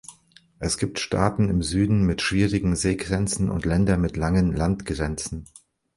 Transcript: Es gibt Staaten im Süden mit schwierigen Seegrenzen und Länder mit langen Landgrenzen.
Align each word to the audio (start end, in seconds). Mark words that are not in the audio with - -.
Es 0.57 0.79
gibt 0.79 0.97
Staaten 0.97 1.47
im 1.51 1.61
Süden 1.61 2.01
mit 2.07 2.23
schwierigen 2.23 2.75
Seegrenzen 2.75 3.51
und 3.51 3.65
Länder 3.67 3.97
mit 3.97 4.17
langen 4.17 4.51
Landgrenzen. 4.51 5.45